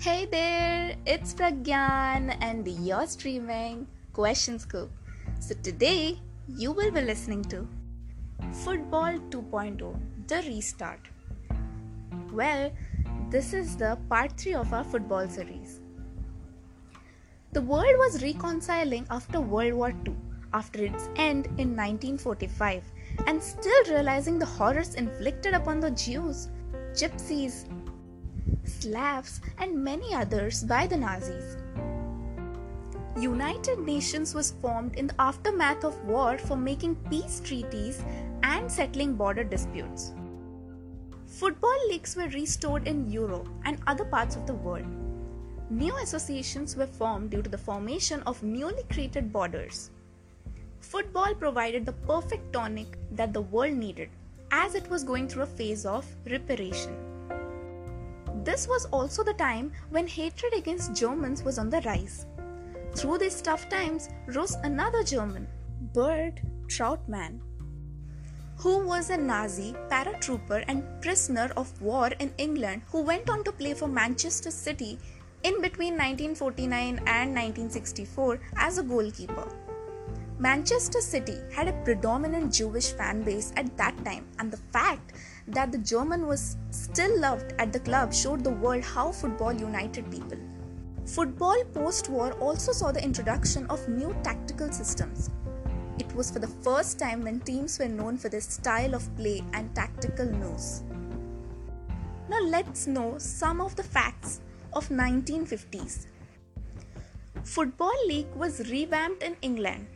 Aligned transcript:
Hey 0.00 0.26
there, 0.26 0.94
it's 1.06 1.34
Pragyan 1.34 2.30
and 2.40 2.68
you're 2.68 3.04
streaming 3.08 3.88
Question 4.12 4.60
Scoop. 4.60 4.92
So 5.40 5.56
today 5.60 6.20
you 6.46 6.70
will 6.70 6.92
be 6.92 7.00
listening 7.00 7.42
to 7.46 7.66
Football 8.62 9.18
2.0 9.30 10.00
The 10.28 10.36
Restart. 10.46 11.00
Well, 12.32 12.70
this 13.28 13.52
is 13.52 13.76
the 13.76 13.98
part 14.08 14.38
3 14.38 14.54
of 14.54 14.72
our 14.72 14.84
football 14.84 15.26
series. 15.28 15.80
The 17.50 17.62
world 17.62 17.96
was 17.96 18.22
reconciling 18.22 19.04
after 19.10 19.40
World 19.40 19.72
War 19.72 19.92
II, 20.06 20.14
after 20.52 20.84
its 20.84 21.08
end 21.16 21.46
in 21.58 21.74
1945, 21.74 22.84
and 23.26 23.42
still 23.42 23.84
realizing 23.90 24.38
the 24.38 24.46
horrors 24.46 24.94
inflicted 24.94 25.54
upon 25.54 25.80
the 25.80 25.90
Jews, 25.90 26.50
Gypsies, 26.92 27.64
Slavs, 28.64 29.40
and 29.58 29.82
many 29.82 30.14
others 30.14 30.62
by 30.64 30.86
the 30.86 30.96
Nazis. 30.96 31.56
United 33.18 33.80
Nations 33.80 34.34
was 34.34 34.52
formed 34.60 34.94
in 34.94 35.08
the 35.08 35.20
aftermath 35.20 35.84
of 35.84 36.04
war 36.04 36.38
for 36.38 36.56
making 36.56 36.94
peace 37.10 37.40
treaties 37.40 38.02
and 38.42 38.70
settling 38.70 39.14
border 39.14 39.42
disputes. 39.42 40.12
Football 41.26 41.88
leagues 41.88 42.14
were 42.16 42.28
restored 42.28 42.86
in 42.86 43.10
Europe 43.10 43.48
and 43.64 43.78
other 43.86 44.04
parts 44.04 44.36
of 44.36 44.46
the 44.46 44.54
world. 44.54 44.86
New 45.70 45.96
associations 45.96 46.76
were 46.76 46.86
formed 46.86 47.30
due 47.30 47.42
to 47.42 47.50
the 47.50 47.58
formation 47.58 48.22
of 48.22 48.42
newly 48.42 48.84
created 48.90 49.32
borders. 49.32 49.90
Football 50.80 51.34
provided 51.34 51.84
the 51.84 51.92
perfect 51.92 52.52
tonic 52.52 52.96
that 53.10 53.32
the 53.32 53.42
world 53.42 53.74
needed 53.74 54.08
as 54.50 54.74
it 54.74 54.88
was 54.88 55.04
going 55.04 55.28
through 55.28 55.42
a 55.42 55.46
phase 55.46 55.84
of 55.84 56.06
reparation. 56.24 57.07
This 58.48 58.66
was 58.66 58.86
also 58.86 59.22
the 59.22 59.34
time 59.34 59.72
when 59.90 60.06
hatred 60.06 60.54
against 60.56 60.94
Germans 60.94 61.42
was 61.42 61.58
on 61.58 61.68
the 61.68 61.82
rise. 61.82 62.24
Through 62.94 63.18
these 63.18 63.42
tough 63.42 63.68
times 63.68 64.08
rose 64.28 64.54
another 64.64 65.02
German, 65.04 65.46
Bert 65.92 66.40
Trautmann, 66.66 67.40
who 68.56 68.86
was 68.86 69.10
a 69.10 69.18
Nazi 69.18 69.74
paratrooper 69.90 70.64
and 70.66 70.82
prisoner 71.02 71.50
of 71.58 71.78
war 71.82 72.08
in 72.20 72.32
England 72.38 72.80
who 72.90 73.02
went 73.02 73.28
on 73.28 73.44
to 73.44 73.52
play 73.52 73.74
for 73.74 73.86
Manchester 73.86 74.50
City 74.50 74.98
in 75.42 75.60
between 75.60 75.92
1949 75.98 77.00
and 77.00 77.34
1964 77.34 78.40
as 78.56 78.78
a 78.78 78.82
goalkeeper. 78.82 79.46
Manchester 80.40 81.00
City 81.00 81.40
had 81.52 81.66
a 81.66 81.72
predominant 81.82 82.54
Jewish 82.54 82.92
fan 82.92 83.24
base 83.24 83.52
at 83.56 83.76
that 83.76 83.96
time, 84.04 84.24
and 84.38 84.52
the 84.52 84.64
fact 84.72 85.14
that 85.48 85.72
the 85.72 85.78
German 85.78 86.28
was 86.28 86.56
still 86.70 87.18
loved 87.18 87.54
at 87.58 87.72
the 87.72 87.80
club 87.80 88.14
showed 88.14 88.44
the 88.44 88.50
world 88.50 88.84
how 88.84 89.10
football 89.10 89.52
united 89.52 90.08
people. 90.12 90.38
Football 91.06 91.64
post 91.74 92.08
war 92.08 92.34
also 92.34 92.70
saw 92.70 92.92
the 92.92 93.02
introduction 93.02 93.66
of 93.66 93.88
new 93.88 94.14
tactical 94.22 94.70
systems. 94.70 95.28
It 95.98 96.14
was 96.14 96.30
for 96.30 96.38
the 96.38 96.54
first 96.62 97.00
time 97.00 97.22
when 97.22 97.40
teams 97.40 97.76
were 97.80 97.88
known 97.88 98.16
for 98.16 98.28
their 98.28 98.40
style 98.40 98.94
of 98.94 99.16
play 99.16 99.42
and 99.54 99.74
tactical 99.74 100.26
nous. 100.26 100.84
Now 102.28 102.42
let's 102.42 102.86
know 102.86 103.18
some 103.18 103.60
of 103.60 103.74
the 103.74 103.82
facts 103.82 104.40
of 104.72 104.88
1950s. 104.88 106.06
Football 107.42 108.06
League 108.06 108.32
was 108.36 108.70
revamped 108.70 109.24
in 109.24 109.34
England 109.42 109.88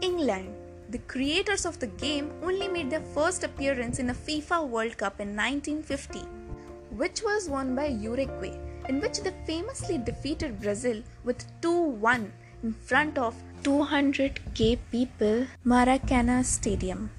England, 0.00 0.54
the 0.90 0.98
creators 0.98 1.66
of 1.66 1.78
the 1.80 1.86
game, 1.86 2.30
only 2.42 2.68
made 2.68 2.90
their 2.90 3.04
first 3.14 3.44
appearance 3.44 3.98
in 3.98 4.10
a 4.10 4.14
FIFA 4.14 4.68
World 4.68 4.96
Cup 4.96 5.20
in 5.20 5.34
1950, 5.36 6.20
which 6.90 7.22
was 7.22 7.48
won 7.48 7.74
by 7.74 7.86
Uruguay, 7.86 8.56
in 8.88 9.00
which 9.00 9.20
they 9.20 9.34
famously 9.46 9.98
defeated 9.98 10.60
Brazil 10.60 11.02
with 11.24 11.44
2 11.62 11.72
1 11.72 12.32
in 12.62 12.72
front 12.72 13.18
of 13.18 13.34
200k 13.62 14.78
people 14.90 15.46
Maracana 15.64 16.44
Stadium. 16.44 17.10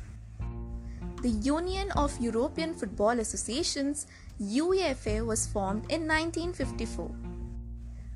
The 1.22 1.30
Union 1.30 1.92
of 1.92 2.18
European 2.22 2.74
Football 2.74 3.20
Associations 3.20 4.08
UEFA 4.42 5.26
was 5.26 5.48
formed 5.48 5.84
in 5.92 6.08
1954. 6.08 7.12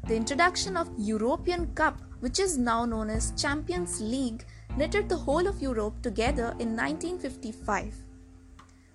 The 0.07 0.15
introduction 0.15 0.77
of 0.77 0.89
European 0.97 1.67
Cup 1.75 1.97
which 2.23 2.39
is 2.39 2.57
now 2.57 2.85
known 2.85 3.09
as 3.09 3.33
Champions 3.35 3.99
League, 3.99 4.45
knitted 4.77 5.09
the 5.09 5.17
whole 5.17 5.45
of 5.45 5.61
Europe 5.61 6.01
together 6.01 6.55
in 6.57 6.73
1955. 6.73 7.93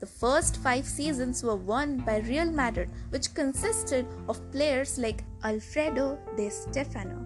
The 0.00 0.06
first 0.06 0.56
five 0.56 0.86
seasons 0.86 1.42
were 1.44 1.54
won 1.56 1.98
by 1.98 2.20
Real 2.20 2.50
Madrid, 2.50 2.88
which 3.10 3.34
consisted 3.34 4.06
of 4.30 4.40
players 4.50 4.96
like 4.96 5.24
Alfredo 5.44 6.18
Di 6.38 6.48
Stefano 6.48 7.18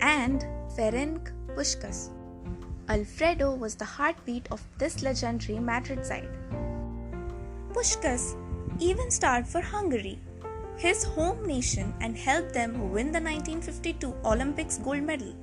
and 0.00 0.46
Ferenc 0.76 1.32
Puskas. 1.56 2.10
Alfredo 2.88 3.56
was 3.56 3.74
the 3.74 3.84
heartbeat 3.84 4.46
of 4.52 4.62
this 4.78 5.02
legendary 5.02 5.58
Madrid 5.58 6.06
side. 6.06 6.30
Puskas 7.72 8.36
even 8.78 9.10
starred 9.10 9.48
for 9.48 9.60
Hungary 9.60 10.20
his 10.76 11.04
home 11.04 11.46
nation 11.46 11.94
and 12.00 12.16
helped 12.16 12.52
them 12.52 12.90
win 12.90 13.12
the 13.12 13.20
1952 13.20 14.14
Olympics 14.24 14.78
gold 14.78 15.02
medal. 15.02 15.34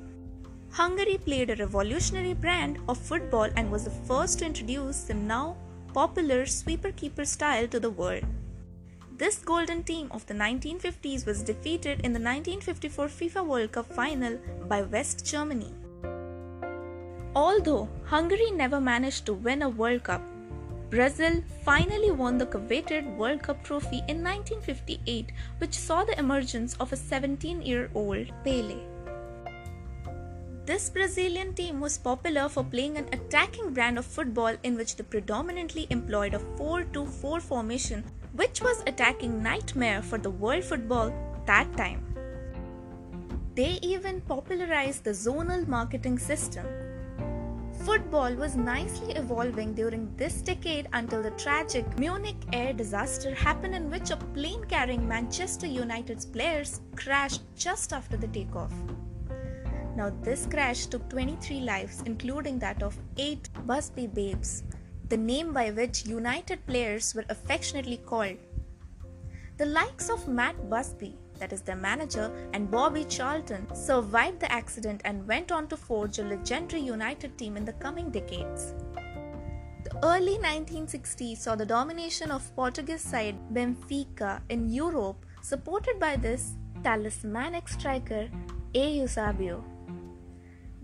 Hungary 0.72 1.18
played 1.18 1.50
a 1.50 1.56
revolutionary 1.56 2.34
brand 2.34 2.80
of 2.88 2.98
football 2.98 3.50
and 3.56 3.72
was 3.72 3.84
the 3.84 3.98
first 4.08 4.40
to 4.40 4.46
introduce 4.46 5.04
the 5.04 5.14
now 5.14 5.58
popular 5.94 6.46
sweeper 6.46 6.92
keeper 6.92 7.26
style 7.26 7.68
to 7.68 7.80
the 7.80 7.90
world. 7.90 8.24
This 9.18 9.38
golden 9.38 9.84
team 9.84 10.08
of 10.12 10.26
the 10.26 10.34
1950s 10.34 11.26
was 11.26 11.44
defeated 11.44 12.00
in 12.00 12.14
the 12.14 12.20
1954 12.20 13.08
FIFA 13.08 13.46
World 13.46 13.72
Cup 13.74 13.86
final 13.86 14.40
by 14.68 14.82
West 14.82 15.26
Germany. 15.26 15.74
Although 17.36 17.88
Hungary 18.06 18.52
never 18.52 18.82
managed 18.82 19.26
to 19.26 19.34
win 19.34 19.62
a 19.62 19.70
World 19.70 20.04
Cup, 20.04 20.22
Brazil 20.92 21.42
finally 21.64 22.12
won 22.12 22.38
the 22.38 22.46
coveted 22.46 23.06
World 23.18 23.42
Cup 23.42 23.64
trophy 23.64 24.00
in 24.10 24.22
1958, 24.22 25.32
which 25.60 25.74
saw 25.74 26.04
the 26.04 26.20
emergence 26.20 26.76
of 26.82 26.92
a 26.92 26.98
17 26.98 27.62
year 27.62 27.90
old 27.96 28.28
Pele. 28.44 28.76
This 30.66 30.90
Brazilian 30.90 31.54
team 31.54 31.80
was 31.80 31.98
popular 31.98 32.50
for 32.50 32.66
playing 32.66 32.98
an 32.98 33.08
attacking 33.14 33.74
brand 33.74 33.98
of 33.98 34.06
football 34.06 34.54
in 34.64 34.76
which 34.76 34.98
they 34.98 35.06
predominantly 35.06 35.88
employed 35.90 36.34
a 36.34 36.40
4 36.58 36.84
2 36.84 37.06
4 37.06 37.40
formation, 37.40 38.04
which 38.34 38.62
was 38.62 38.84
attacking 38.86 39.42
nightmare 39.42 40.02
for 40.02 40.18
the 40.18 40.30
world 40.30 40.66
football 40.66 41.14
that 41.46 41.72
time. 41.78 42.04
They 43.56 43.80
even 43.82 44.20
popularized 44.20 45.06
the 45.06 45.12
zonal 45.12 45.66
marketing 45.68 46.20
system, 46.20 46.66
Football 47.86 48.36
was 48.36 48.56
nicely 48.56 49.14
evolving 49.14 49.74
during 49.74 50.16
this 50.16 50.44
decade 50.44 50.88
until 50.94 51.24
the 51.24 51.32
tragic 51.32 51.98
Munich 51.98 52.36
air 52.54 52.74
disaster 52.74 53.34
happened, 53.34 53.74
in 53.74 53.90
which 53.90 54.12
a 54.12 54.18
plane 54.18 54.64
carrying 54.66 55.08
Manchester 55.08 55.66
United's 55.66 56.24
players 56.24 56.82
crashed 56.96 57.42
just 57.56 57.92
after 57.92 58.18
the 58.18 58.28
takeoff. 58.28 58.72
Now, 59.96 60.12
this 60.22 60.46
crash 60.46 60.86
took 60.86 61.10
23 61.10 61.62
lives, 61.62 62.04
including 62.06 62.60
that 62.60 62.84
of 62.84 62.96
8 63.18 63.50
Busby 63.66 64.06
Babes, 64.06 64.62
the 65.10 65.18
name 65.18 65.52
by 65.52 65.72
which 65.72 66.06
United 66.06 66.64
players 66.68 67.16
were 67.16 67.26
affectionately 67.30 67.98
called. 67.98 68.38
The 69.58 69.66
likes 69.66 70.12
of 70.12 70.28
Matt 70.28 70.70
Busby, 70.70 71.16
that 71.42 71.52
is 71.52 71.62
their 71.62 71.76
manager, 71.76 72.32
and 72.54 72.72
Bobby 72.72 73.04
Charlton 73.04 73.68
survived 73.76 74.40
the 74.40 74.52
accident 74.52 75.02
and 75.04 75.28
went 75.28 75.52
on 75.52 75.68
to 75.68 75.76
forge 75.76 76.20
a 76.20 76.24
legendary 76.24 76.82
United 76.82 77.38
team 77.38 77.58
in 77.58 77.66
the 77.66 77.74
coming 77.74 78.10
decades. 78.12 78.74
The 79.84 79.98
early 80.06 80.38
1960s 80.38 81.40
saw 81.40 81.56
the 81.56 81.66
domination 81.66 82.32
of 82.32 82.56
Portuguese 82.56 83.02
side 83.02 83.38
Benfica 83.52 84.40
in 84.50 84.70
Europe, 84.70 85.26
supported 85.42 86.00
by 86.00 86.16
this 86.16 86.54
talismanic 86.84 87.68
striker 87.68 88.30
A. 88.76 88.92
Eusebio. 89.02 89.64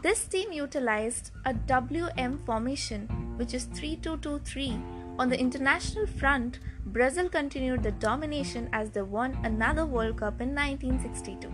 This 0.01 0.25
team 0.25 0.51
utilized 0.51 1.31
a 1.45 1.54
WM 1.54 2.39
formation, 2.45 3.07
which 3.38 3.54
is 3.54 3.65
3223 3.65 4.96
on 5.19 5.30
the 5.30 5.40
international 5.40 6.06
front, 6.06 6.60
Brazil 6.86 7.28
continued 7.28 7.84
the 7.84 7.92
domination 7.92 8.69
as 8.72 8.92
they 8.92 9.02
won 9.02 9.38
another 9.44 9.86
World 9.86 10.18
Cup 10.18 10.42
in 10.42 10.54
1962. 10.56 11.52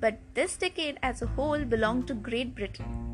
But 0.00 0.18
this 0.34 0.56
decade 0.56 0.98
as 1.02 1.22
a 1.22 1.26
whole 1.26 1.64
belonged 1.64 2.06
to 2.08 2.14
Great 2.14 2.54
Britain. 2.54 3.10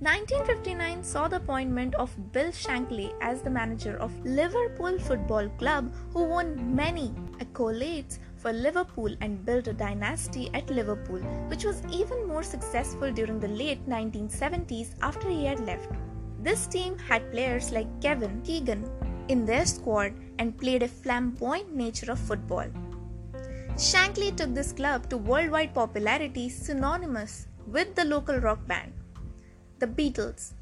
1959 0.00 1.02
saw 1.02 1.26
the 1.26 1.36
appointment 1.36 1.94
of 1.94 2.14
Bill 2.30 2.52
Shankly 2.52 3.14
as 3.22 3.40
the 3.40 3.48
manager 3.48 3.96
of 3.96 4.12
Liverpool 4.26 4.98
Football 4.98 5.48
Club, 5.58 5.90
who 6.12 6.24
won 6.24 6.76
many 6.76 7.14
accolades 7.38 8.18
for 8.36 8.52
Liverpool 8.52 9.16
and 9.22 9.44
built 9.46 9.68
a 9.68 9.72
dynasty 9.72 10.50
at 10.52 10.68
Liverpool, 10.68 11.20
which 11.48 11.64
was 11.64 11.82
even 11.90 12.28
more 12.28 12.42
successful 12.42 13.10
during 13.10 13.40
the 13.40 13.48
late 13.48 13.88
1970s 13.88 14.94
after 15.00 15.30
he 15.30 15.46
had 15.46 15.60
left. 15.60 15.90
This 16.46 16.68
team 16.68 16.96
had 16.96 17.32
players 17.32 17.72
like 17.72 18.00
Kevin 18.00 18.40
Keegan 18.42 18.88
in 19.26 19.44
their 19.44 19.66
squad 19.66 20.12
and 20.38 20.56
played 20.56 20.84
a 20.84 20.86
flamboyant 20.86 21.74
nature 21.74 22.12
of 22.12 22.20
football. 22.20 22.68
Shankly 23.74 24.30
took 24.36 24.54
this 24.54 24.70
club 24.70 25.08
to 25.10 25.16
worldwide 25.16 25.74
popularity 25.74 26.48
synonymous 26.48 27.48
with 27.66 27.96
the 27.96 28.04
local 28.04 28.38
rock 28.38 28.64
band, 28.68 28.92
the 29.80 29.88
Beatles. 29.88 30.52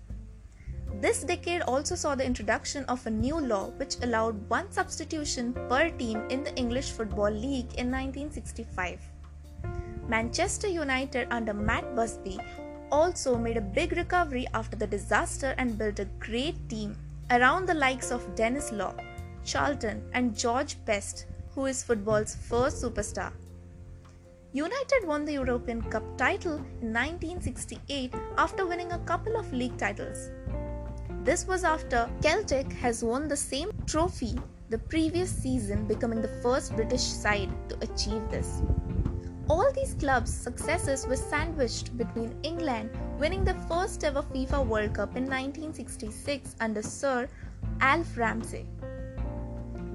This 1.03 1.23
decade 1.23 1.61
also 1.61 1.95
saw 1.95 2.15
the 2.15 2.25
introduction 2.25 2.87
of 2.87 3.07
a 3.07 3.11
new 3.11 3.39
law 3.39 3.69
which 3.77 3.97
allowed 4.01 4.49
one 4.49 4.73
substitution 4.73 5.53
per 5.69 5.91
team 5.91 6.25
in 6.31 6.45
the 6.45 6.57
English 6.57 6.93
Football 6.93 7.33
League 7.33 7.75
in 7.77 7.93
1965. 7.93 9.01
Manchester 10.09 10.67
United 10.69 11.29
under 11.31 11.53
Matt 11.53 11.95
Busby 11.95 12.39
also 12.91 13.37
made 13.37 13.57
a 13.57 13.61
big 13.61 13.93
recovery 13.93 14.47
after 14.55 14.77
the 14.77 14.87
disaster 14.87 15.55
and 15.59 15.79
built 15.79 15.99
a 15.99 16.09
great 16.19 16.69
team 16.69 16.97
around 17.31 17.67
the 17.67 17.75
likes 17.75 18.11
of 18.11 18.35
Denis 18.35 18.73
Law, 18.73 18.95
Charlton, 19.45 20.03
and 20.13 20.37
George 20.37 20.83
Best, 20.85 21.27
who 21.55 21.67
is 21.67 21.83
football's 21.83 22.35
first 22.35 22.83
superstar. 22.83 23.33
United 24.53 25.05
won 25.05 25.25
the 25.25 25.33
European 25.33 25.83
Cup 25.83 26.05
title 26.17 26.57
in 26.81 26.93
1968 26.93 28.15
after 28.39 28.67
winning 28.67 28.93
a 28.93 28.99
couple 29.01 29.37
of 29.37 29.53
league 29.53 29.77
titles. 29.79 30.31
This 31.25 31.47
was 31.47 31.65
after 31.65 32.09
Celtic 32.21 32.73
has 32.75 33.03
won 33.03 33.29
the 33.29 33.37
same 33.37 33.73
trophy 33.87 34.39
the 34.71 34.79
previous 34.79 35.31
season, 35.31 35.87
becoming 35.87 36.23
the 36.23 36.41
first 36.43 36.75
British 36.75 37.03
side 37.03 37.51
to 37.69 37.77
achieve 37.83 38.23
this. 38.31 38.63
All 39.47 39.71
these 39.73 39.93
clubs' 39.95 40.33
successes 40.33 41.07
were 41.07 41.17
sandwiched 41.17 41.97
between 41.99 42.35
England 42.43 42.91
winning 43.19 43.45
the 43.45 43.55
first 43.69 44.03
ever 44.03 44.23
FIFA 44.23 44.67
World 44.67 44.95
Cup 44.95 45.17
in 45.17 45.25
1966 45.25 46.57
under 46.61 46.81
Sir 46.81 47.29
Alf 47.81 48.17
Ramsey. 48.17 48.67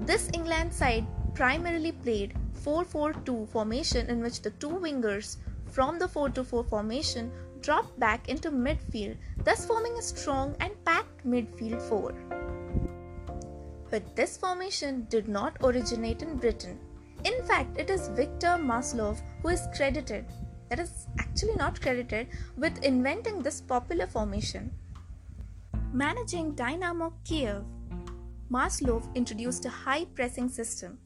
This 0.06 0.30
England 0.34 0.72
side 0.72 1.04
primarily 1.34 1.90
played 1.90 2.34
4-4-2 2.64 3.48
formation 3.48 4.08
in 4.08 4.20
which 4.20 4.40
the 4.40 4.50
two 4.50 4.68
wingers 4.70 5.36
from 5.66 5.98
the 5.98 6.06
4-4 6.06 6.68
formation 6.68 7.32
dropped 7.60 7.98
back 7.98 8.28
into 8.28 8.52
midfield, 8.52 9.16
thus 9.42 9.66
forming 9.66 9.98
a 9.98 10.02
strong 10.02 10.54
and 10.60 10.72
packed 10.84 11.26
midfield 11.26 11.82
four. 11.82 12.14
But 13.90 14.14
this 14.14 14.36
formation 14.36 15.06
did 15.10 15.28
not 15.28 15.56
originate 15.60 16.22
in 16.22 16.36
Britain. 16.36 16.78
In 17.24 17.42
fact, 17.44 17.78
it 17.78 17.90
is 17.90 18.08
Victor 18.08 18.56
Maslov 18.58 19.20
who 19.42 19.48
is 19.48 19.68
credited, 19.74 20.24
that 20.68 20.78
is 20.78 21.06
actually 21.18 21.54
not 21.54 21.80
credited, 21.80 22.28
with 22.56 22.82
inventing 22.84 23.42
this 23.42 23.60
popular 23.60 24.06
formation. 24.06 24.72
Managing 25.92 26.54
Dynamo 26.54 27.12
Kiev, 27.24 27.64
Maslov 28.50 29.14
introduced 29.14 29.64
a 29.64 29.70
high 29.70 30.04
pressing 30.04 30.48
system 30.48 30.98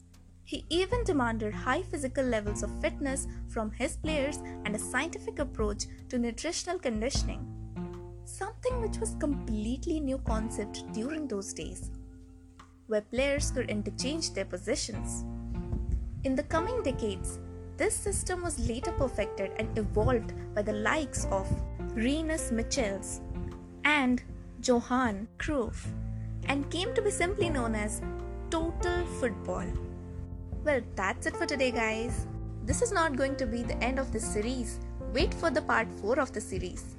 he 0.45 0.63
even 0.69 1.03
demanded 1.03 1.53
high 1.53 1.81
physical 1.81 2.23
levels 2.23 2.61
of 2.61 2.79
fitness 2.79 3.27
from 3.47 3.71
his 3.71 3.97
players 3.97 4.37
and 4.63 4.75
a 4.75 4.79
scientific 4.79 5.39
approach 5.39 5.85
to 6.09 6.19
nutritional 6.19 6.77
conditioning, 6.77 7.43
something 8.25 8.79
which 8.79 8.99
was 8.99 9.15
completely 9.19 9.99
new 9.99 10.19
concept 10.19 10.83
during 10.93 11.27
those 11.27 11.51
days, 11.51 11.89
where 12.85 13.01
players 13.01 13.49
could 13.49 13.71
interchange 13.71 14.33
their 14.33 14.45
positions. 14.45 15.25
In 16.25 16.35
the 16.35 16.41
coming 16.41 16.81
decades, 16.81 17.37
this 17.77 17.93
system 17.93 18.41
was 18.41 18.67
later 18.67 18.91
perfected 18.91 19.51
and 19.59 19.77
evolved 19.77 20.33
by 20.55 20.63
the 20.63 20.73
likes 20.73 21.25
of 21.25 21.47
Rinus 21.93 22.51
Michels 22.51 23.21
and 23.83 24.23
Johan 24.63 25.27
Cruyff 25.37 25.85
and 26.47 26.67
came 26.71 26.95
to 26.95 27.01
be 27.03 27.11
simply 27.11 27.47
known 27.47 27.75
as 27.75 28.01
total 28.49 29.05
football. 29.19 29.67
Well, 30.63 30.81
that's 30.95 31.27
it 31.27 31.37
for 31.37 31.45
today, 31.45 31.69
guys. 31.69 32.25
This 32.63 32.81
is 32.81 32.91
not 32.91 33.15
going 33.15 33.35
to 33.35 33.45
be 33.45 33.61
the 33.61 33.77
end 33.83 33.99
of 33.99 34.11
this 34.11 34.25
series. 34.25 34.79
Wait 35.13 35.31
for 35.31 35.51
the 35.51 35.61
part 35.61 35.87
4 36.01 36.19
of 36.19 36.33
the 36.33 36.41
series. 36.41 36.95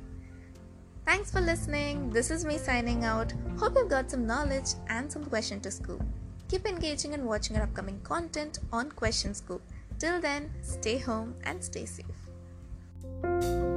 Thanks 1.05 1.32
for 1.32 1.40
listening. 1.40 2.11
This 2.11 2.31
is 2.31 2.44
me 2.44 2.58
signing 2.58 3.02
out. 3.02 3.34
Hope 3.58 3.75
you've 3.75 3.88
got 3.88 4.08
some 4.08 4.25
knowledge 4.25 4.75
and 4.88 5.11
some 5.11 5.25
question 5.25 5.58
to 5.62 5.70
scoop. 5.73 6.05
Keep 6.48 6.66
engaging 6.66 7.12
and 7.14 7.26
watching 7.26 7.56
our 7.56 7.64
upcoming 7.64 8.00
content 8.02 8.60
on 8.72 8.90
Question 8.93 9.34
Scoop. 9.34 9.62
Till 9.98 10.20
then, 10.20 10.50
stay 10.62 10.98
home 10.98 11.34
and 11.44 11.62
stay 11.62 11.87
safe. 11.87 13.75